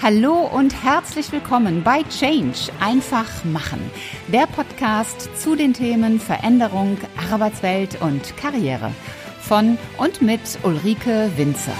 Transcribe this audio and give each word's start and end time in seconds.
Hallo 0.00 0.46
und 0.46 0.84
herzlich 0.84 1.32
willkommen 1.32 1.82
bei 1.82 2.04
Change 2.04 2.70
einfach 2.78 3.44
machen, 3.44 3.80
der 4.28 4.46
Podcast 4.46 5.28
zu 5.36 5.56
den 5.56 5.74
Themen 5.74 6.20
Veränderung, 6.20 6.96
Arbeitswelt 7.32 8.00
und 8.00 8.36
Karriere 8.36 8.92
von 9.40 9.76
und 9.96 10.22
mit 10.22 10.40
Ulrike 10.62 11.32
Winzer. 11.36 11.72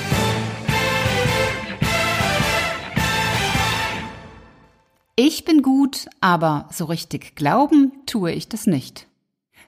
Ich 5.14 5.44
bin 5.44 5.62
gut, 5.62 6.08
aber 6.20 6.68
so 6.72 6.86
richtig 6.86 7.36
glauben 7.36 7.92
tue 8.06 8.32
ich 8.32 8.48
das 8.48 8.66
nicht. 8.66 9.06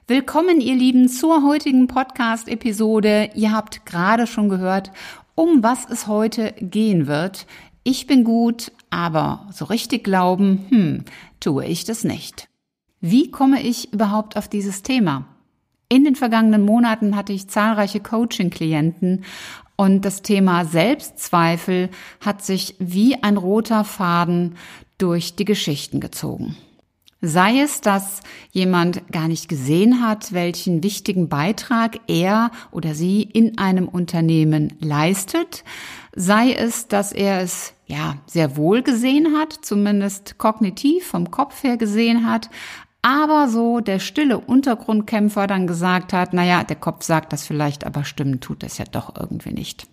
Willkommen, 0.07 0.59
ihr 0.59 0.75
Lieben, 0.75 1.07
zur 1.07 1.43
heutigen 1.47 1.87
Podcast-Episode. 1.87 3.29
Ihr 3.33 3.53
habt 3.53 3.85
gerade 3.85 4.27
schon 4.27 4.49
gehört, 4.49 4.91
um 5.35 5.63
was 5.63 5.89
es 5.89 6.07
heute 6.07 6.53
gehen 6.59 7.07
wird 7.07 7.45
ich 7.83 8.07
bin 8.07 8.23
gut, 8.23 8.71
aber 8.89 9.47
so 9.51 9.65
richtig 9.65 10.03
glauben, 10.03 10.65
hm, 10.69 11.05
tue 11.39 11.65
ich 11.65 11.83
das 11.83 12.03
nicht. 12.03 12.47
Wie 12.99 13.31
komme 13.31 13.61
ich 13.61 13.91
überhaupt 13.93 14.37
auf 14.37 14.47
dieses 14.47 14.83
Thema? 14.83 15.25
In 15.89 16.03
den 16.03 16.15
vergangenen 16.15 16.63
Monaten 16.63 17.15
hatte 17.15 17.33
ich 17.33 17.49
zahlreiche 17.49 17.99
Coaching-Klienten 17.99 19.25
und 19.75 20.05
das 20.05 20.21
Thema 20.21 20.63
Selbstzweifel 20.65 21.89
hat 22.19 22.43
sich 22.45 22.75
wie 22.77 23.21
ein 23.23 23.35
roter 23.35 23.83
Faden 23.83 24.55
durch 24.99 25.35
die 25.35 25.45
Geschichten 25.45 25.99
gezogen. 25.99 26.55
Sei 27.23 27.59
es, 27.59 27.81
dass 27.81 28.21
jemand 28.51 29.11
gar 29.11 29.27
nicht 29.27 29.47
gesehen 29.47 30.01
hat, 30.01 30.33
welchen 30.33 30.83
wichtigen 30.83 31.29
Beitrag 31.29 31.99
er 32.07 32.51
oder 32.71 32.95
sie 32.95 33.21
in 33.21 33.59
einem 33.59 33.87
Unternehmen 33.87 34.73
leistet, 34.79 35.63
sei 36.15 36.53
es, 36.53 36.87
dass 36.87 37.11
er 37.11 37.41
es 37.41 37.73
ja 37.91 38.15
sehr 38.25 38.57
wohl 38.57 38.81
gesehen 38.81 39.37
hat, 39.37 39.53
zumindest 39.53 40.37
kognitiv 40.37 41.05
vom 41.05 41.29
Kopf 41.29 41.63
her 41.63 41.77
gesehen 41.77 42.25
hat, 42.25 42.49
aber 43.01 43.47
so 43.47 43.79
der 43.79 43.99
stille 43.99 44.39
Untergrundkämpfer 44.39 45.47
dann 45.47 45.67
gesagt 45.67 46.13
hat, 46.13 46.33
naja, 46.33 46.63
der 46.63 46.75
Kopf 46.75 47.03
sagt 47.03 47.33
das 47.33 47.45
vielleicht, 47.45 47.85
aber 47.85 48.03
stimmen 48.03 48.39
tut 48.39 48.63
es 48.63 48.77
ja 48.77 48.85
doch 48.85 49.15
irgendwie 49.19 49.53
nicht. 49.53 49.87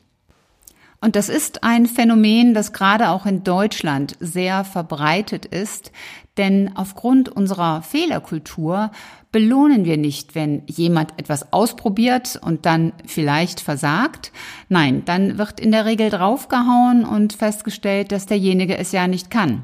Und 1.00 1.14
das 1.14 1.28
ist 1.28 1.62
ein 1.62 1.86
Phänomen, 1.86 2.54
das 2.54 2.72
gerade 2.72 3.10
auch 3.10 3.24
in 3.24 3.44
Deutschland 3.44 4.16
sehr 4.18 4.64
verbreitet 4.64 5.46
ist, 5.46 5.92
denn 6.36 6.72
aufgrund 6.76 7.28
unserer 7.28 7.82
Fehlerkultur 7.82 8.90
belohnen 9.30 9.84
wir 9.84 9.96
nicht, 9.96 10.34
wenn 10.34 10.62
jemand 10.66 11.12
etwas 11.18 11.52
ausprobiert 11.52 12.38
und 12.42 12.66
dann 12.66 12.92
vielleicht 13.06 13.60
versagt. 13.60 14.32
Nein, 14.68 15.04
dann 15.04 15.38
wird 15.38 15.60
in 15.60 15.70
der 15.70 15.84
Regel 15.84 16.10
draufgehauen 16.10 17.04
und 17.04 17.32
festgestellt, 17.32 18.10
dass 18.10 18.26
derjenige 18.26 18.76
es 18.76 18.92
ja 18.92 19.06
nicht 19.06 19.30
kann. 19.30 19.62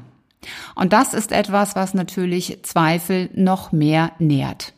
Und 0.75 0.93
das 0.93 1.13
ist 1.13 1.31
etwas, 1.31 1.75
was 1.75 1.93
natürlich 1.93 2.63
Zweifel 2.63 3.29
noch 3.33 3.71
mehr 3.71 4.11
nährt. 4.19 4.73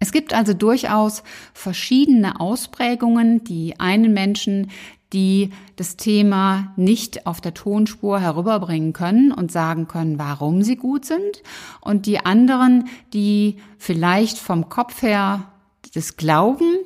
Es 0.00 0.12
gibt 0.12 0.32
also 0.32 0.54
durchaus 0.54 1.22
verschiedene 1.52 2.40
Ausprägungen, 2.40 3.42
die 3.42 3.80
einen 3.80 4.12
Menschen 4.12 4.70
die 5.12 5.50
das 5.76 5.96
Thema 5.96 6.72
nicht 6.76 7.26
auf 7.26 7.40
der 7.40 7.54
Tonspur 7.54 8.20
herüberbringen 8.20 8.92
können 8.92 9.32
und 9.32 9.50
sagen 9.50 9.88
können, 9.88 10.18
warum 10.18 10.62
sie 10.62 10.76
gut 10.76 11.04
sind. 11.04 11.42
Und 11.80 12.06
die 12.06 12.24
anderen, 12.24 12.88
die 13.12 13.56
vielleicht 13.78 14.38
vom 14.38 14.68
Kopf 14.68 15.02
her 15.02 15.50
das 15.94 16.16
glauben 16.16 16.78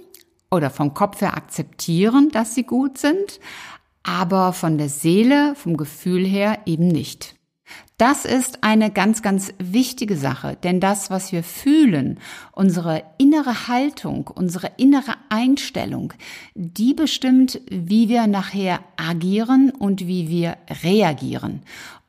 oder 0.51 0.71
vom 0.71 0.95
Kopf 0.95 1.21
her 1.21 1.37
akzeptieren, 1.37 2.29
dass 2.31 2.55
sie 2.55 2.65
gut 2.65 2.99
sind, 2.99 3.41
aber 4.03 4.53
von 4.53 4.79
der 4.79 4.89
Seele, 4.89 5.55
vom 5.55 5.77
Gefühl 5.77 6.25
her 6.25 6.59
eben 6.67 6.89
nicht. 6.89 7.35
Das 8.03 8.25
ist 8.25 8.65
eine 8.65 8.91
ganz, 8.91 9.23
ganz 9.23 9.55
wichtige 9.59 10.17
Sache, 10.17 10.59
denn 10.65 10.81
das, 10.81 11.09
was 11.09 11.31
wir 11.31 11.45
fühlen, 11.45 12.19
unsere 12.51 13.05
innere 13.17 13.69
Haltung, 13.69 14.27
unsere 14.27 14.73
innere 14.77 15.15
Einstellung, 15.29 16.13
die 16.57 16.95
bestimmt, 16.95 17.61
wie 17.71 18.09
wir 18.09 18.27
nachher 18.27 18.81
agieren 18.97 19.71
und 19.71 20.09
wie 20.09 20.29
wir 20.29 20.57
reagieren. 20.83 21.63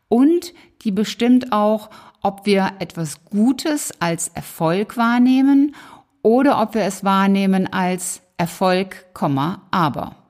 Und 0.10 0.56
die 0.82 0.90
bestimmt 0.90 1.52
auch, 1.52 1.92
ob 2.24 2.48
wir 2.48 2.72
etwas 2.80 3.24
Gutes 3.26 3.92
als 4.00 4.30
Erfolg 4.30 4.98
wahrnehmen 4.98 5.76
oder 6.24 6.60
ob 6.60 6.74
wir 6.74 6.86
es 6.86 7.04
wahrnehmen 7.04 7.72
als 7.72 8.24
Erfolg, 8.38 9.06
aber. 9.70 10.23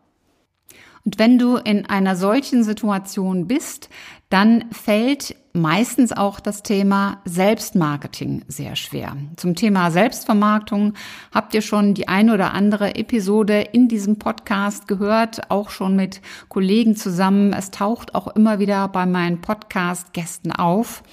Und 1.05 1.19
wenn 1.19 1.37
du 1.37 1.57
in 1.57 1.85
einer 1.85 2.15
solchen 2.15 2.63
Situation 2.63 3.47
bist, 3.47 3.89
dann 4.29 4.65
fällt 4.71 5.35
meistens 5.51 6.13
auch 6.13 6.39
das 6.39 6.63
Thema 6.63 7.21
Selbstmarketing 7.25 8.43
sehr 8.47 8.75
schwer. 8.75 9.15
Zum 9.35 9.55
Thema 9.55 9.91
Selbstvermarktung 9.91 10.93
habt 11.33 11.53
ihr 11.53 11.61
schon 11.61 11.93
die 11.93 12.07
eine 12.07 12.33
oder 12.33 12.53
andere 12.53 12.95
Episode 12.95 13.61
in 13.73 13.89
diesem 13.89 14.17
Podcast 14.17 14.87
gehört, 14.87 15.51
auch 15.51 15.69
schon 15.69 15.95
mit 15.95 16.21
Kollegen 16.47 16.95
zusammen. 16.95 17.51
Es 17.51 17.69
taucht 17.69 18.15
auch 18.15 18.27
immer 18.27 18.59
wieder 18.59 18.87
bei 18.87 19.05
meinen 19.05 19.41
Podcast-Gästen 19.41 20.53
auf. 20.53 21.03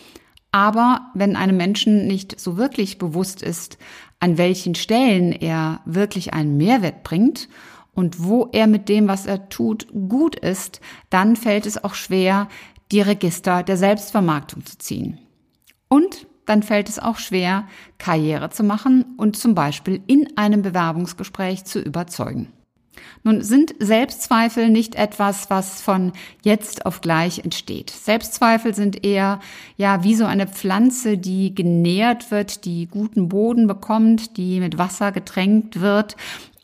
Aber 0.53 1.11
wenn 1.15 1.37
einem 1.37 1.57
Menschen 1.57 2.07
nicht 2.07 2.41
so 2.41 2.57
wirklich 2.57 2.99
bewusst 2.99 3.43
ist, 3.43 3.77
an 4.21 4.39
welchen 4.39 4.75
Stellen 4.75 5.33
er 5.33 5.81
wirklich 5.84 6.33
einen 6.33 6.57
Mehrwert 6.57 7.03
bringt 7.03 7.49
und 7.95 8.25
wo 8.25 8.49
er 8.53 8.67
mit 8.67 8.89
dem, 8.89 9.09
was 9.09 9.27
er 9.27 9.49
tut, 9.49 9.89
gut 9.93 10.37
ist, 10.37 10.81
dann 11.11 11.37
fällt 11.37 11.67
es 11.67 11.83
auch 11.83 11.95
schwer, 11.95 12.49
die 12.93 13.01
Register 13.01 13.62
der 13.62 13.77
Selbstvermarktung 13.77 14.65
zu 14.65 14.78
ziehen. 14.78 15.19
Und 15.89 16.27
dann 16.47 16.62
fällt 16.62 16.89
es 16.89 16.99
auch 16.99 17.19
schwer, 17.19 17.69
Karriere 17.99 18.51
zu 18.51 18.65
machen 18.65 19.05
und 19.17 19.37
zum 19.37 19.55
Beispiel 19.55 20.03
in 20.06 20.37
einem 20.37 20.62
Bewerbungsgespräch 20.62 21.65
zu 21.65 21.81
überzeugen. 21.81 22.53
Nun 23.23 23.43
sind 23.43 23.75
Selbstzweifel 23.78 24.69
nicht 24.69 24.95
etwas, 24.95 25.51
was 25.51 25.81
von 25.83 26.12
jetzt 26.43 26.87
auf 26.87 27.01
gleich 27.01 27.41
entsteht. 27.41 27.91
Selbstzweifel 27.91 28.75
sind 28.75 29.05
eher, 29.05 29.41
ja, 29.77 30.03
wie 30.03 30.15
so 30.15 30.25
eine 30.25 30.47
Pflanze, 30.47 31.19
die 31.19 31.55
genährt 31.55 32.31
wird, 32.31 32.65
die 32.65 32.87
guten 32.87 33.28
Boden 33.28 33.67
bekommt, 33.67 34.37
die 34.37 34.61
mit 34.61 34.78
Wasser 34.78 35.12
getränkt 35.12 35.81
wird 35.81 36.17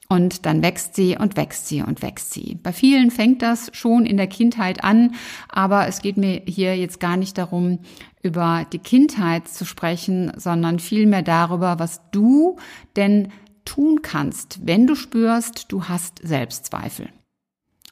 und 0.08 0.46
dann 0.46 0.62
wächst 0.62 0.94
sie 0.94 1.16
und 1.16 1.36
wächst 1.36 1.66
sie 1.68 1.82
und 1.82 2.02
wächst 2.02 2.32
sie. 2.32 2.58
Bei 2.62 2.72
vielen 2.72 3.10
fängt 3.10 3.42
das 3.42 3.70
schon 3.72 4.06
in 4.06 4.16
der 4.16 4.26
Kindheit 4.26 4.84
an, 4.84 5.14
aber 5.48 5.86
es 5.88 6.00
geht 6.00 6.16
mir 6.16 6.42
hier 6.46 6.76
jetzt 6.76 7.00
gar 7.00 7.16
nicht 7.16 7.38
darum, 7.38 7.80
über 8.22 8.66
die 8.72 8.78
Kindheit 8.78 9.48
zu 9.48 9.64
sprechen, 9.64 10.32
sondern 10.36 10.78
vielmehr 10.78 11.22
darüber, 11.22 11.78
was 11.78 12.00
du 12.10 12.56
denn 12.96 13.28
tun 13.64 14.00
kannst, 14.02 14.66
wenn 14.66 14.86
du 14.86 14.94
spürst, 14.94 15.66
du 15.72 15.84
hast 15.84 16.20
Selbstzweifel. 16.22 17.08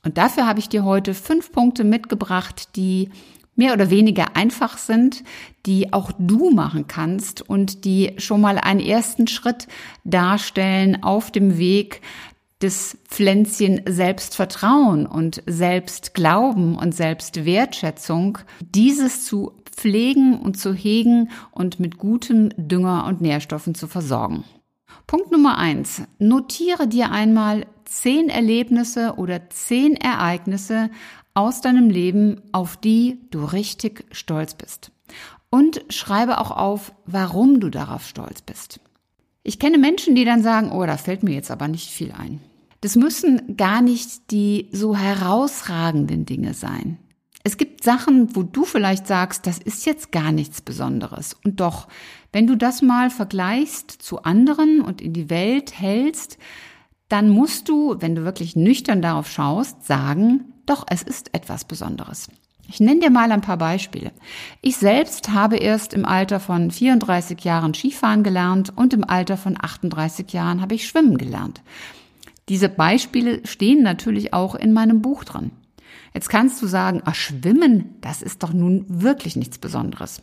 Und 0.04 0.18
dafür 0.18 0.46
habe 0.46 0.60
ich 0.60 0.68
dir 0.68 0.84
heute 0.84 1.14
fünf 1.14 1.50
Punkte 1.50 1.82
mitgebracht, 1.82 2.76
die 2.76 3.10
mehr 3.56 3.72
oder 3.72 3.90
weniger 3.90 4.36
einfach 4.36 4.78
sind, 4.78 5.24
die 5.66 5.92
auch 5.92 6.12
du 6.18 6.50
machen 6.50 6.86
kannst 6.86 7.42
und 7.48 7.84
die 7.84 8.12
schon 8.18 8.40
mal 8.40 8.58
einen 8.58 8.80
ersten 8.80 9.26
Schritt 9.26 9.68
darstellen 10.04 11.02
auf 11.02 11.30
dem 11.30 11.58
Weg 11.58 12.02
des 12.62 12.98
Pflänzchen 13.08 13.82
Selbstvertrauen 13.86 15.06
und 15.06 15.42
Selbstglauben 15.46 16.76
und 16.76 16.94
Selbstwertschätzung, 16.94 18.38
dieses 18.60 19.26
zu 19.26 19.52
pflegen 19.64 20.40
und 20.40 20.58
zu 20.58 20.72
hegen 20.72 21.30
und 21.50 21.80
mit 21.80 21.98
gutem 21.98 22.50
Dünger 22.56 23.06
und 23.06 23.20
Nährstoffen 23.20 23.74
zu 23.74 23.86
versorgen. 23.86 24.44
Punkt 25.06 25.30
Nummer 25.30 25.58
eins. 25.58 26.02
Notiere 26.18 26.86
dir 26.86 27.10
einmal 27.10 27.66
zehn 27.84 28.30
Erlebnisse 28.30 29.14
oder 29.16 29.50
zehn 29.50 29.96
Ereignisse 29.96 30.90
aus 31.34 31.60
deinem 31.60 31.90
Leben, 31.90 32.40
auf 32.52 32.76
die 32.76 33.20
du 33.30 33.44
richtig 33.44 34.04
stolz 34.12 34.54
bist. 34.54 34.92
Und 35.50 35.84
schreibe 35.88 36.40
auch 36.40 36.50
auf, 36.50 36.92
warum 37.06 37.60
du 37.60 37.70
darauf 37.70 38.06
stolz 38.06 38.42
bist. 38.42 38.80
Ich 39.42 39.58
kenne 39.58 39.78
Menschen, 39.78 40.14
die 40.14 40.24
dann 40.24 40.42
sagen, 40.42 40.72
oh, 40.72 40.86
da 40.86 40.96
fällt 40.96 41.22
mir 41.22 41.34
jetzt 41.34 41.50
aber 41.50 41.68
nicht 41.68 41.90
viel 41.90 42.12
ein. 42.12 42.40
Das 42.80 42.96
müssen 42.96 43.56
gar 43.56 43.82
nicht 43.82 44.30
die 44.30 44.68
so 44.72 44.96
herausragenden 44.96 46.24
Dinge 46.26 46.54
sein. 46.54 46.98
Es 47.42 47.58
gibt 47.58 47.84
Sachen, 47.84 48.34
wo 48.34 48.42
du 48.42 48.64
vielleicht 48.64 49.06
sagst, 49.06 49.46
das 49.46 49.58
ist 49.58 49.84
jetzt 49.84 50.12
gar 50.12 50.32
nichts 50.32 50.62
Besonderes. 50.62 51.36
Und 51.44 51.60
doch, 51.60 51.88
wenn 52.32 52.46
du 52.46 52.56
das 52.56 52.80
mal 52.80 53.10
vergleichst 53.10 53.90
zu 53.90 54.22
anderen 54.22 54.80
und 54.80 55.02
in 55.02 55.12
die 55.12 55.28
Welt 55.28 55.78
hältst, 55.78 56.38
dann 57.10 57.28
musst 57.28 57.68
du, 57.68 57.96
wenn 58.00 58.14
du 58.14 58.24
wirklich 58.24 58.56
nüchtern 58.56 59.02
darauf 59.02 59.30
schaust, 59.30 59.84
sagen, 59.84 60.53
doch, 60.66 60.84
es 60.88 61.02
ist 61.02 61.34
etwas 61.34 61.64
Besonderes. 61.64 62.28
Ich 62.68 62.80
nenne 62.80 63.00
dir 63.00 63.10
mal 63.10 63.30
ein 63.30 63.42
paar 63.42 63.58
Beispiele. 63.58 64.12
Ich 64.62 64.76
selbst 64.76 65.30
habe 65.30 65.56
erst 65.56 65.92
im 65.92 66.04
Alter 66.06 66.40
von 66.40 66.70
34 66.70 67.44
Jahren 67.44 67.74
Skifahren 67.74 68.22
gelernt 68.22 68.72
und 68.74 68.94
im 68.94 69.04
Alter 69.04 69.36
von 69.36 69.56
38 69.60 70.32
Jahren 70.32 70.62
habe 70.62 70.74
ich 70.74 70.88
Schwimmen 70.88 71.18
gelernt. 71.18 71.62
Diese 72.48 72.68
Beispiele 72.68 73.46
stehen 73.46 73.82
natürlich 73.82 74.32
auch 74.32 74.54
in 74.54 74.72
meinem 74.72 75.02
Buch 75.02 75.24
drin. 75.24 75.50
Jetzt 76.14 76.28
kannst 76.28 76.62
du 76.62 76.66
sagen, 76.66 77.02
ach, 77.04 77.14
Schwimmen, 77.14 77.96
das 78.00 78.22
ist 78.22 78.42
doch 78.42 78.52
nun 78.52 78.84
wirklich 78.88 79.36
nichts 79.36 79.58
Besonderes. 79.58 80.22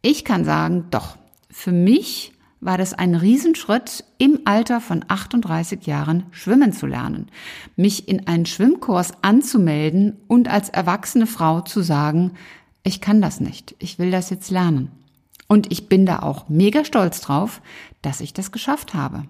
Ich 0.00 0.24
kann 0.24 0.44
sagen, 0.44 0.86
doch, 0.90 1.16
für 1.50 1.72
mich 1.72 2.32
war 2.62 2.78
das 2.78 2.94
ein 2.94 3.16
Riesenschritt, 3.16 4.04
im 4.18 4.40
Alter 4.44 4.80
von 4.80 5.04
38 5.08 5.84
Jahren 5.84 6.22
schwimmen 6.30 6.72
zu 6.72 6.86
lernen, 6.86 7.26
mich 7.74 8.08
in 8.08 8.28
einen 8.28 8.46
Schwimmkurs 8.46 9.12
anzumelden 9.20 10.16
und 10.28 10.48
als 10.48 10.68
erwachsene 10.68 11.26
Frau 11.26 11.60
zu 11.60 11.82
sagen, 11.82 12.32
ich 12.84 13.00
kann 13.00 13.20
das 13.20 13.40
nicht, 13.40 13.74
ich 13.80 13.98
will 13.98 14.12
das 14.12 14.30
jetzt 14.30 14.50
lernen. 14.50 14.92
Und 15.48 15.72
ich 15.72 15.88
bin 15.88 16.06
da 16.06 16.20
auch 16.20 16.48
mega 16.48 16.84
stolz 16.84 17.20
drauf, 17.20 17.60
dass 18.00 18.20
ich 18.20 18.32
das 18.32 18.52
geschafft 18.52 18.94
habe. 18.94 19.24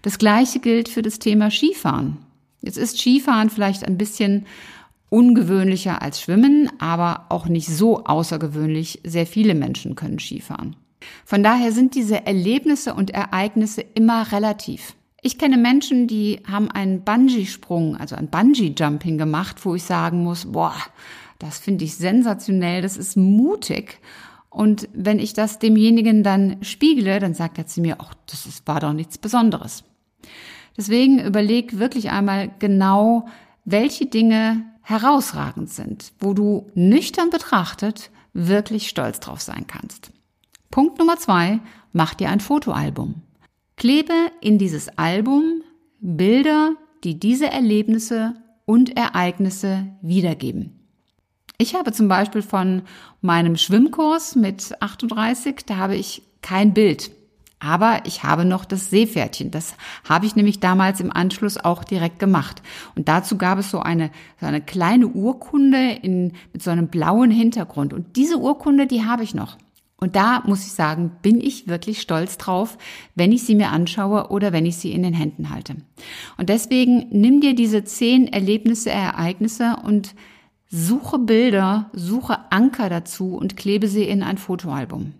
Das 0.00 0.18
gleiche 0.18 0.58
gilt 0.58 0.88
für 0.88 1.02
das 1.02 1.18
Thema 1.18 1.50
Skifahren. 1.50 2.16
Jetzt 2.62 2.78
ist 2.78 2.98
Skifahren 2.98 3.50
vielleicht 3.50 3.84
ein 3.84 3.98
bisschen 3.98 4.46
ungewöhnlicher 5.10 6.00
als 6.00 6.20
Schwimmen, 6.20 6.70
aber 6.78 7.26
auch 7.28 7.46
nicht 7.46 7.68
so 7.68 8.04
außergewöhnlich. 8.04 9.00
Sehr 9.04 9.26
viele 9.26 9.54
Menschen 9.54 9.96
können 9.96 10.18
Skifahren. 10.18 10.76
Von 11.24 11.42
daher 11.42 11.72
sind 11.72 11.94
diese 11.94 12.26
Erlebnisse 12.26 12.94
und 12.94 13.10
Ereignisse 13.10 13.80
immer 13.80 14.32
relativ. 14.32 14.94
Ich 15.22 15.38
kenne 15.38 15.56
Menschen, 15.56 16.06
die 16.06 16.40
haben 16.46 16.70
einen 16.70 17.02
Bungee-Sprung, 17.02 17.96
also 17.96 18.14
ein 18.14 18.28
Bungee-Jumping 18.28 19.16
gemacht, 19.16 19.64
wo 19.64 19.74
ich 19.74 19.84
sagen 19.84 20.22
muss, 20.22 20.52
boah, 20.52 20.76
das 21.38 21.58
finde 21.58 21.84
ich 21.84 21.96
sensationell, 21.96 22.82
das 22.82 22.96
ist 22.96 23.16
mutig. 23.16 24.00
Und 24.50 24.88
wenn 24.92 25.18
ich 25.18 25.32
das 25.32 25.58
demjenigen 25.58 26.22
dann 26.22 26.58
spiegle, 26.62 27.18
dann 27.20 27.34
sagt 27.34 27.58
er 27.58 27.66
zu 27.66 27.80
mir, 27.80 27.96
ach, 28.00 28.14
das 28.26 28.46
ist, 28.46 28.66
war 28.68 28.80
doch 28.80 28.92
nichts 28.92 29.18
Besonderes. 29.18 29.84
Deswegen 30.76 31.18
überleg 31.18 31.78
wirklich 31.78 32.10
einmal 32.10 32.50
genau, 32.58 33.26
welche 33.64 34.06
Dinge 34.06 34.64
herausragend 34.82 35.70
sind, 35.70 36.12
wo 36.20 36.34
du 36.34 36.70
nüchtern 36.74 37.30
betrachtet 37.30 38.10
wirklich 38.34 38.88
stolz 38.88 39.20
drauf 39.20 39.40
sein 39.40 39.66
kannst. 39.66 40.10
Punkt 40.74 40.98
Nummer 40.98 41.16
zwei, 41.18 41.60
mach 41.92 42.14
dir 42.14 42.30
ein 42.30 42.40
Fotoalbum. 42.40 43.22
Klebe 43.76 44.12
in 44.40 44.58
dieses 44.58 44.98
Album 44.98 45.62
Bilder, 46.00 46.72
die 47.04 47.20
diese 47.20 47.46
Erlebnisse 47.46 48.34
und 48.64 48.96
Ereignisse 48.96 49.86
wiedergeben. 50.02 50.80
Ich 51.58 51.76
habe 51.76 51.92
zum 51.92 52.08
Beispiel 52.08 52.42
von 52.42 52.82
meinem 53.20 53.56
Schwimmkurs 53.56 54.34
mit 54.34 54.74
38, 54.82 55.64
da 55.64 55.76
habe 55.76 55.94
ich 55.94 56.22
kein 56.42 56.74
Bild. 56.74 57.12
Aber 57.60 58.00
ich 58.04 58.24
habe 58.24 58.44
noch 58.44 58.64
das 58.64 58.90
Seepferdchen. 58.90 59.52
Das 59.52 59.76
habe 60.08 60.26
ich 60.26 60.34
nämlich 60.34 60.58
damals 60.58 60.98
im 60.98 61.12
Anschluss 61.12 61.56
auch 61.56 61.84
direkt 61.84 62.18
gemacht. 62.18 62.62
Und 62.96 63.06
dazu 63.06 63.38
gab 63.38 63.60
es 63.60 63.70
so 63.70 63.78
eine, 63.78 64.10
so 64.40 64.46
eine 64.46 64.60
kleine 64.60 65.06
Urkunde 65.06 65.92
in, 66.02 66.32
mit 66.52 66.64
so 66.64 66.72
einem 66.72 66.88
blauen 66.88 67.30
Hintergrund. 67.30 67.92
Und 67.92 68.16
diese 68.16 68.38
Urkunde, 68.38 68.88
die 68.88 69.04
habe 69.04 69.22
ich 69.22 69.36
noch. 69.36 69.56
Und 70.04 70.16
da 70.16 70.42
muss 70.44 70.66
ich 70.66 70.72
sagen, 70.72 71.12
bin 71.22 71.40
ich 71.40 71.66
wirklich 71.66 72.02
stolz 72.02 72.36
drauf, 72.36 72.76
wenn 73.14 73.32
ich 73.32 73.44
sie 73.44 73.54
mir 73.54 73.70
anschaue 73.70 74.28
oder 74.28 74.52
wenn 74.52 74.66
ich 74.66 74.76
sie 74.76 74.92
in 74.92 75.02
den 75.02 75.14
Händen 75.14 75.48
halte. 75.48 75.76
Und 76.36 76.50
deswegen 76.50 77.06
nimm 77.10 77.40
dir 77.40 77.54
diese 77.54 77.84
zehn 77.84 78.30
Erlebnisse, 78.30 78.90
Ereignisse 78.90 79.78
und 79.82 80.14
suche 80.68 81.18
Bilder, 81.18 81.88
suche 81.94 82.36
Anker 82.52 82.90
dazu 82.90 83.34
und 83.34 83.56
klebe 83.56 83.88
sie 83.88 84.02
in 84.02 84.22
ein 84.22 84.36
Fotoalbum. 84.36 85.14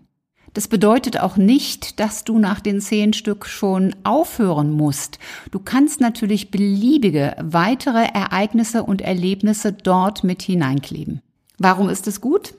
Das 0.53 0.67
bedeutet 0.67 1.19
auch 1.19 1.35
nicht, 1.35 1.99
dass 1.99 2.23
du 2.23 2.37
nach 2.37 2.59
den 2.59 2.79
zehn 2.79 3.13
Stück 3.13 3.47
schon 3.47 3.95
aufhören 4.03 4.71
musst. 4.71 5.17
Du 5.49 5.57
kannst 5.57 5.99
natürlich 5.99 6.51
beliebige 6.51 7.35
weitere 7.41 8.05
Ereignisse 8.05 8.83
und 8.83 9.01
Erlebnisse 9.01 9.73
dort 9.73 10.23
mit 10.23 10.43
hineinkleben. 10.43 11.23
Warum 11.57 11.89
ist 11.89 12.05
es 12.05 12.21
gut? 12.21 12.53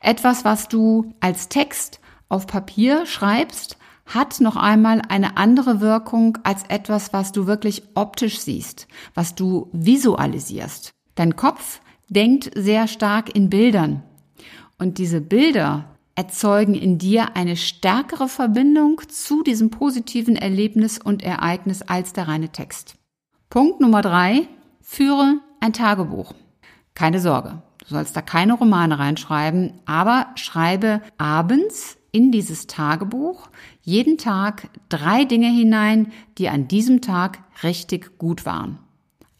Etwas, 0.00 0.44
was 0.44 0.68
du 0.68 1.12
als 1.20 1.48
Text 1.48 2.00
auf 2.28 2.46
Papier 2.46 3.06
schreibst, 3.06 3.76
hat 4.06 4.40
noch 4.40 4.56
einmal 4.56 5.02
eine 5.08 5.36
andere 5.36 5.80
Wirkung 5.80 6.38
als 6.42 6.64
etwas, 6.68 7.12
was 7.12 7.32
du 7.32 7.46
wirklich 7.46 7.82
optisch 7.94 8.40
siehst, 8.40 8.88
was 9.14 9.34
du 9.34 9.68
visualisierst. 9.72 10.92
Dein 11.14 11.36
Kopf 11.36 11.80
denkt 12.08 12.50
sehr 12.54 12.88
stark 12.88 13.34
in 13.34 13.50
Bildern. 13.50 14.02
Und 14.78 14.98
diese 14.98 15.20
Bilder 15.20 15.96
erzeugen 16.14 16.74
in 16.74 16.98
dir 16.98 17.36
eine 17.36 17.56
stärkere 17.56 18.28
Verbindung 18.28 19.00
zu 19.08 19.42
diesem 19.42 19.70
positiven 19.70 20.36
Erlebnis 20.36 20.98
und 20.98 21.22
Ereignis 21.22 21.82
als 21.82 22.12
der 22.12 22.28
reine 22.28 22.48
Text. 22.48 22.94
Punkt 23.50 23.80
Nummer 23.80 24.02
drei. 24.02 24.48
Führe 24.80 25.40
ein 25.60 25.72
Tagebuch. 25.72 26.34
Keine 26.94 27.20
Sorge. 27.20 27.62
Du 27.88 27.94
sollst 27.94 28.14
da 28.14 28.20
keine 28.20 28.52
Romane 28.52 28.98
reinschreiben, 28.98 29.72
aber 29.86 30.26
schreibe 30.34 31.00
abends 31.16 31.96
in 32.12 32.30
dieses 32.30 32.66
Tagebuch 32.66 33.48
jeden 33.80 34.18
Tag 34.18 34.68
drei 34.90 35.24
Dinge 35.24 35.48
hinein, 35.48 36.12
die 36.36 36.50
an 36.50 36.68
diesem 36.68 37.00
Tag 37.00 37.38
richtig 37.62 38.18
gut 38.18 38.44
waren. 38.44 38.78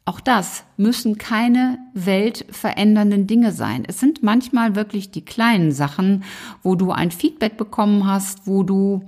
Auch 0.07 0.21
das 0.21 0.65
müssen 0.79 1.19
keine 1.19 1.79
weltverändernden 1.93 3.27
Dinge 3.27 3.53
sein. 3.53 3.85
Es 3.87 4.01
sind 4.01 4.23
manchmal 4.23 4.75
wirklich 4.75 5.11
die 5.11 5.27
kleinen 5.27 5.71
Sachen, 5.71 6.25
wo 6.63 6.75
du 6.75 6.91
ein 6.93 7.11
Feedback 7.11 7.59
bekommen 7.59 8.07
hast, 8.07 8.47
wo 8.47 8.63
du, 8.63 9.03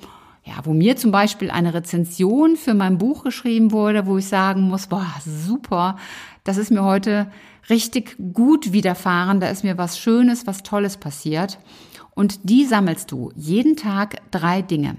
ja, 0.44 0.56
wo 0.64 0.75
mir 0.75 0.96
zum 0.96 1.10
Beispiel 1.10 1.50
eine 1.50 1.72
Rezension 1.72 2.56
für 2.56 2.75
mein 2.75 2.98
Buch 2.98 3.25
geschrieben 3.25 3.72
wurde, 3.72 4.04
wo 4.04 4.19
ich 4.19 4.26
sagen 4.26 4.69
muss, 4.69 4.88
boah, 4.88 5.06
super, 5.25 5.96
das 6.44 6.56
ist 6.56 6.70
mir 6.70 6.84
heute 6.84 7.31
richtig 7.69 8.16
gut 8.32 8.72
widerfahren, 8.72 9.40
da 9.40 9.48
ist 9.48 9.64
mir 9.64 9.78
was 9.78 9.98
Schönes, 9.98 10.46
was 10.46 10.62
Tolles 10.62 10.96
passiert. 10.96 11.58
Und 12.14 12.40
die 12.48 12.64
sammelst 12.64 13.12
du 13.12 13.31
jeden 13.37 13.76
Tag 13.76 14.16
drei 14.31 14.62
Dinge. 14.62 14.96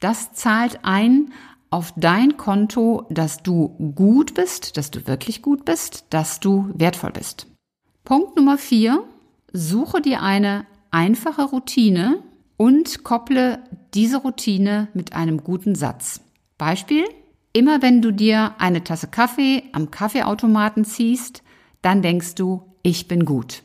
Das 0.00 0.32
zahlt 0.32 0.80
ein 0.82 1.32
auf 1.70 1.92
dein 1.96 2.36
Konto, 2.36 3.06
dass 3.10 3.42
du 3.42 3.68
gut 3.94 4.34
bist, 4.34 4.76
dass 4.76 4.90
du 4.90 5.06
wirklich 5.06 5.42
gut 5.42 5.64
bist, 5.64 6.06
dass 6.10 6.40
du 6.40 6.70
wertvoll 6.74 7.12
bist. 7.12 7.46
Punkt 8.04 8.36
Nummer 8.36 8.56
vier. 8.58 9.04
Suche 9.52 10.00
dir 10.00 10.22
eine 10.22 10.66
einfache 10.90 11.44
Routine 11.44 12.22
und 12.56 13.04
kopple 13.04 13.62
diese 13.94 14.18
Routine 14.18 14.88
mit 14.94 15.12
einem 15.12 15.42
guten 15.42 15.74
Satz. 15.74 16.20
Beispiel. 16.58 17.04
Immer 17.56 17.80
wenn 17.80 18.02
du 18.02 18.12
dir 18.12 18.52
eine 18.58 18.84
Tasse 18.84 19.06
Kaffee 19.06 19.62
am 19.72 19.90
Kaffeeautomaten 19.90 20.84
ziehst, 20.84 21.42
dann 21.80 22.02
denkst 22.02 22.34
du, 22.34 22.60
ich 22.82 23.08
bin 23.08 23.24
gut. 23.24 23.62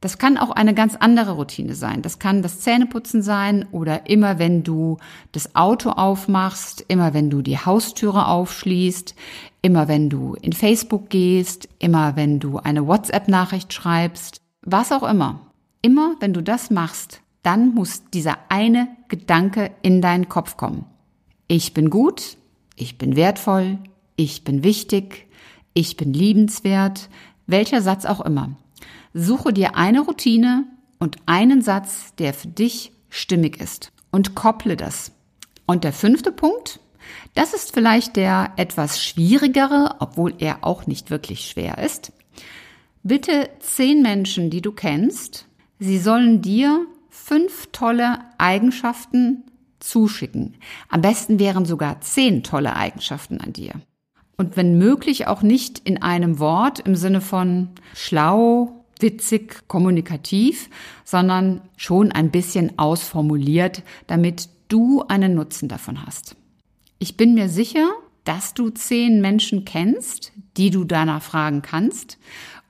Das 0.00 0.18
kann 0.18 0.36
auch 0.36 0.50
eine 0.50 0.74
ganz 0.74 0.96
andere 0.96 1.36
Routine 1.36 1.76
sein. 1.76 2.02
Das 2.02 2.18
kann 2.18 2.42
das 2.42 2.58
Zähneputzen 2.58 3.22
sein 3.22 3.66
oder 3.70 4.10
immer 4.10 4.40
wenn 4.40 4.64
du 4.64 4.96
das 5.30 5.54
Auto 5.54 5.90
aufmachst, 5.90 6.84
immer 6.88 7.14
wenn 7.14 7.30
du 7.30 7.40
die 7.40 7.56
Haustüre 7.56 8.26
aufschließt, 8.26 9.14
immer 9.62 9.86
wenn 9.86 10.10
du 10.10 10.34
in 10.42 10.52
Facebook 10.52 11.08
gehst, 11.08 11.68
immer 11.78 12.16
wenn 12.16 12.40
du 12.40 12.58
eine 12.58 12.88
WhatsApp-Nachricht 12.88 13.72
schreibst, 13.72 14.40
was 14.62 14.90
auch 14.90 15.04
immer. 15.04 15.52
Immer 15.82 16.16
wenn 16.18 16.32
du 16.32 16.42
das 16.42 16.72
machst, 16.72 17.20
dann 17.44 17.76
muss 17.76 18.02
dieser 18.12 18.38
eine 18.48 18.88
Gedanke 19.06 19.70
in 19.82 20.02
deinen 20.02 20.28
Kopf 20.28 20.56
kommen. 20.56 20.84
Ich 21.46 21.74
bin 21.74 21.90
gut, 21.90 22.38
ich 22.80 22.98
bin 22.98 23.14
wertvoll, 23.14 23.78
ich 24.16 24.42
bin 24.42 24.62
wichtig, 24.62 25.26
ich 25.74 25.96
bin 25.96 26.12
liebenswert, 26.12 27.08
welcher 27.46 27.82
Satz 27.82 28.04
auch 28.04 28.20
immer. 28.20 28.56
Suche 29.12 29.52
dir 29.52 29.76
eine 29.76 30.00
Routine 30.00 30.64
und 30.98 31.16
einen 31.26 31.62
Satz, 31.62 32.14
der 32.16 32.32
für 32.32 32.48
dich 32.48 32.92
stimmig 33.08 33.60
ist 33.60 33.92
und 34.10 34.34
kopple 34.34 34.76
das. 34.76 35.12
Und 35.66 35.84
der 35.84 35.92
fünfte 35.92 36.32
Punkt, 36.32 36.80
das 37.34 37.54
ist 37.54 37.72
vielleicht 37.74 38.16
der 38.16 38.52
etwas 38.56 39.02
schwierigere, 39.02 39.96
obwohl 39.98 40.34
er 40.38 40.64
auch 40.64 40.86
nicht 40.86 41.10
wirklich 41.10 41.48
schwer 41.48 41.78
ist. 41.78 42.12
Bitte 43.02 43.50
zehn 43.60 44.02
Menschen, 44.02 44.50
die 44.50 44.62
du 44.62 44.72
kennst, 44.72 45.46
sie 45.78 45.98
sollen 45.98 46.42
dir 46.42 46.86
fünf 47.08 47.68
tolle 47.72 48.18
Eigenschaften 48.38 49.44
zuschicken. 49.80 50.56
Am 50.88 51.00
besten 51.00 51.38
wären 51.38 51.64
sogar 51.64 52.00
zehn 52.00 52.42
tolle 52.42 52.76
Eigenschaften 52.76 53.40
an 53.40 53.52
dir 53.52 53.72
und 54.40 54.56
wenn 54.56 54.78
möglich 54.78 55.26
auch 55.26 55.42
nicht 55.42 55.80
in 55.80 56.00
einem 56.00 56.38
Wort 56.38 56.78
im 56.78 56.96
Sinne 56.96 57.20
von 57.20 57.68
schlau, 57.94 58.86
witzig, 58.98 59.68
kommunikativ, 59.68 60.70
sondern 61.04 61.60
schon 61.76 62.10
ein 62.10 62.30
bisschen 62.30 62.78
ausformuliert, 62.78 63.82
damit 64.06 64.48
du 64.68 65.02
einen 65.06 65.34
Nutzen 65.34 65.68
davon 65.68 66.06
hast. 66.06 66.36
Ich 66.98 67.18
bin 67.18 67.34
mir 67.34 67.50
sicher, 67.50 67.86
dass 68.24 68.54
du 68.54 68.70
zehn 68.70 69.20
Menschen 69.20 69.66
kennst, 69.66 70.32
die 70.56 70.70
du 70.70 70.84
danach 70.84 71.22
fragen 71.22 71.60
kannst. 71.60 72.16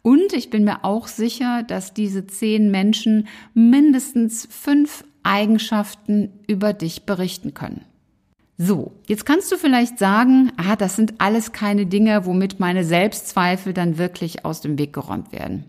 Und 0.02 0.32
ich 0.32 0.50
bin 0.50 0.64
mir 0.64 0.84
auch 0.84 1.08
sicher, 1.08 1.62
dass 1.62 1.94
diese 1.94 2.26
zehn 2.26 2.70
Menschen 2.70 3.28
mindestens 3.54 4.48
fünf 4.50 5.04
Eigenschaften 5.22 6.30
über 6.46 6.72
dich 6.72 7.04
berichten 7.04 7.52
können. 7.54 7.84
So, 8.56 8.92
jetzt 9.06 9.24
kannst 9.24 9.50
du 9.50 9.56
vielleicht 9.56 9.98
sagen, 9.98 10.52
ah, 10.58 10.76
das 10.76 10.96
sind 10.96 11.14
alles 11.18 11.52
keine 11.52 11.86
Dinge, 11.86 12.26
womit 12.26 12.60
meine 12.60 12.84
Selbstzweifel 12.84 13.72
dann 13.72 13.96
wirklich 13.96 14.44
aus 14.44 14.60
dem 14.60 14.78
Weg 14.78 14.92
geräumt 14.92 15.32
werden. 15.32 15.64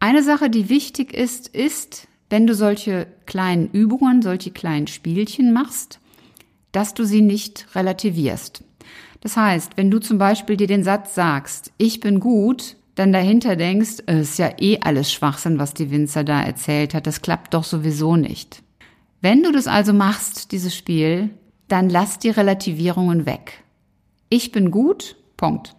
Eine 0.00 0.22
Sache, 0.22 0.50
die 0.50 0.68
wichtig 0.68 1.14
ist, 1.14 1.48
ist, 1.48 2.08
wenn 2.30 2.46
du 2.46 2.54
solche 2.54 3.06
kleinen 3.26 3.70
Übungen, 3.70 4.22
solche 4.22 4.50
kleinen 4.50 4.88
Spielchen 4.88 5.52
machst, 5.52 6.00
dass 6.72 6.94
du 6.94 7.04
sie 7.04 7.22
nicht 7.22 7.68
relativierst. 7.76 8.64
Das 9.20 9.36
heißt, 9.36 9.76
wenn 9.76 9.90
du 9.90 10.00
zum 10.00 10.18
Beispiel 10.18 10.56
dir 10.56 10.66
den 10.66 10.82
Satz 10.82 11.14
sagst, 11.14 11.72
ich 11.78 12.00
bin 12.00 12.18
gut, 12.18 12.76
dann 12.94 13.12
dahinter 13.12 13.56
denkst, 13.56 14.02
es 14.06 14.30
ist 14.30 14.38
ja 14.38 14.52
eh 14.58 14.78
alles 14.80 15.12
Schwachsinn, 15.12 15.58
was 15.58 15.74
die 15.74 15.90
Winzer 15.90 16.24
da 16.24 16.42
erzählt 16.42 16.94
hat, 16.94 17.06
das 17.06 17.22
klappt 17.22 17.54
doch 17.54 17.64
sowieso 17.64 18.16
nicht. 18.16 18.62
Wenn 19.20 19.42
du 19.42 19.52
das 19.52 19.66
also 19.66 19.92
machst, 19.92 20.52
dieses 20.52 20.76
Spiel, 20.76 21.30
dann 21.68 21.88
lass 21.88 22.18
die 22.18 22.30
Relativierungen 22.30 23.26
weg. 23.26 23.64
Ich 24.28 24.52
bin 24.52 24.70
gut, 24.70 25.16
Punkt. 25.36 25.74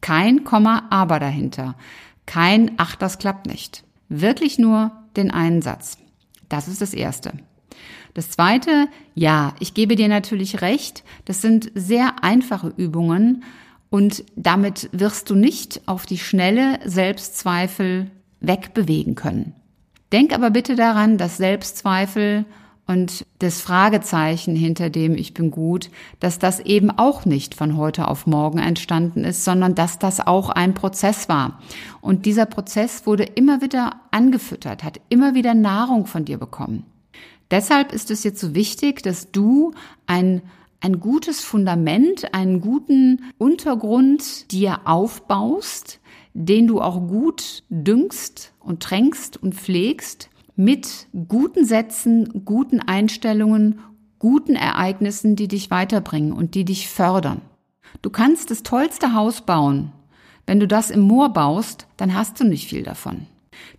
Kein 0.00 0.44
Komma, 0.44 0.86
aber 0.90 1.20
dahinter. 1.20 1.76
Kein 2.26 2.72
Ach, 2.78 2.96
das 2.96 3.18
klappt 3.18 3.46
nicht. 3.46 3.84
Wirklich 4.08 4.58
nur 4.58 4.92
den 5.16 5.30
einen 5.30 5.62
Satz. 5.62 5.98
Das 6.48 6.68
ist 6.68 6.80
das 6.80 6.94
Erste. 6.94 7.32
Das 8.14 8.30
Zweite, 8.30 8.88
ja, 9.14 9.54
ich 9.60 9.74
gebe 9.74 9.94
dir 9.94 10.08
natürlich 10.08 10.62
recht, 10.62 11.04
das 11.26 11.42
sind 11.42 11.70
sehr 11.74 12.24
einfache 12.24 12.72
Übungen 12.76 13.44
und 13.90 14.24
damit 14.36 14.88
wirst 14.92 15.28
du 15.30 15.34
nicht 15.34 15.82
auf 15.86 16.06
die 16.06 16.18
schnelle 16.18 16.78
Selbstzweifel 16.84 18.10
wegbewegen 18.40 19.16
können. 19.16 19.54
Denk 20.12 20.32
aber 20.32 20.50
bitte 20.50 20.76
daran, 20.76 21.18
dass 21.18 21.36
Selbstzweifel 21.36 22.46
und 22.86 23.24
das 23.38 23.60
Fragezeichen 23.60 24.56
hinter 24.56 24.90
dem 24.90 25.14
Ich 25.14 25.32
bin 25.32 25.52
gut, 25.52 25.90
dass 26.18 26.40
das 26.40 26.58
eben 26.58 26.90
auch 26.90 27.24
nicht 27.24 27.54
von 27.54 27.76
heute 27.76 28.08
auf 28.08 28.26
morgen 28.26 28.58
entstanden 28.58 29.22
ist, 29.22 29.44
sondern 29.44 29.76
dass 29.76 30.00
das 30.00 30.18
auch 30.18 30.48
ein 30.50 30.74
Prozess 30.74 31.28
war. 31.28 31.60
Und 32.00 32.26
dieser 32.26 32.46
Prozess 32.46 33.06
wurde 33.06 33.22
immer 33.22 33.60
wieder 33.60 34.00
angefüttert, 34.10 34.82
hat 34.82 35.00
immer 35.08 35.34
wieder 35.34 35.54
Nahrung 35.54 36.06
von 36.06 36.24
dir 36.24 36.38
bekommen. 36.38 36.84
Deshalb 37.52 37.92
ist 37.92 38.10
es 38.10 38.24
jetzt 38.24 38.40
so 38.40 38.54
wichtig, 38.56 39.02
dass 39.02 39.30
du 39.30 39.72
ein 40.08 40.42
ein 40.80 41.00
gutes 41.00 41.40
Fundament, 41.40 42.34
einen 42.34 42.60
guten 42.60 43.24
Untergrund 43.38 44.50
dir 44.50 44.80
aufbaust, 44.86 46.00
den 46.32 46.66
du 46.66 46.80
auch 46.80 47.06
gut 47.06 47.64
düngst 47.68 48.54
und 48.60 48.82
tränkst 48.82 49.36
und 49.36 49.54
pflegst, 49.54 50.30
mit 50.56 51.06
guten 51.28 51.64
Sätzen, 51.64 52.44
guten 52.44 52.80
Einstellungen, 52.80 53.80
guten 54.18 54.54
Ereignissen, 54.54 55.34
die 55.34 55.48
dich 55.48 55.70
weiterbringen 55.70 56.32
und 56.32 56.54
die 56.54 56.64
dich 56.64 56.88
fördern. 56.88 57.40
Du 58.02 58.10
kannst 58.10 58.50
das 58.50 58.62
tollste 58.62 59.14
Haus 59.14 59.40
bauen. 59.40 59.92
Wenn 60.46 60.60
du 60.60 60.68
das 60.68 60.90
im 60.90 61.00
Moor 61.00 61.30
baust, 61.32 61.86
dann 61.96 62.14
hast 62.14 62.40
du 62.40 62.44
nicht 62.44 62.68
viel 62.68 62.82
davon. 62.82 63.26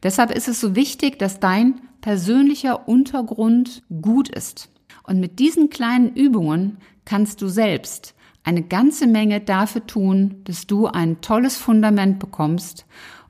Deshalb 0.04 0.32
ist 0.32 0.48
es 0.48 0.60
so 0.60 0.76
wichtig, 0.76 1.20
dass 1.20 1.40
dein 1.40 1.82
persönlicher 2.02 2.88
Untergrund 2.88 3.84
gut 4.02 4.30
ist. 4.30 4.70
Und 5.04 5.20
mit 5.20 5.40
diesen 5.40 5.70
kleinen 5.70 6.16
Übungen 6.16 6.78
kannst 7.06 7.42
du 7.42 7.48
selbst 7.48 8.16
eine 8.44 8.64
ganze 8.64 9.08
Menge 9.08 9.40
dafür 9.40 9.86
tun, 9.86 10.42
dass 10.46 10.68
du 10.68 10.88
ein 10.88 11.22
tolles 11.22 11.58
Fundament 11.58 12.20
bekommst, 12.20 12.86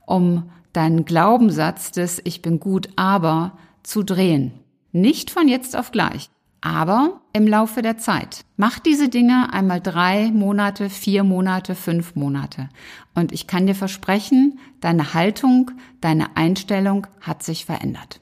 um 0.06 0.50
deinen 0.72 1.04
Glaubenssatz 1.04 1.92
des 1.92 2.20
Ich 2.24 2.42
bin 2.42 2.60
gut, 2.60 2.88
aber 2.96 3.58
zu 3.82 4.02
drehen. 4.02 4.52
Nicht 4.92 5.30
von 5.30 5.48
jetzt 5.48 5.76
auf 5.76 5.90
gleich, 5.90 6.30
aber 6.60 7.20
im 7.32 7.46
Laufe 7.46 7.82
der 7.82 7.98
Zeit. 7.98 8.44
Mach 8.56 8.78
diese 8.78 9.08
Dinge 9.08 9.52
einmal 9.52 9.80
drei 9.80 10.30
Monate, 10.30 10.88
vier 10.88 11.24
Monate, 11.24 11.74
fünf 11.74 12.14
Monate. 12.14 12.68
Und 13.14 13.32
ich 13.32 13.46
kann 13.46 13.66
dir 13.66 13.74
versprechen, 13.74 14.58
deine 14.80 15.12
Haltung, 15.14 15.72
deine 16.00 16.36
Einstellung 16.36 17.06
hat 17.20 17.42
sich 17.42 17.64
verändert. 17.66 18.21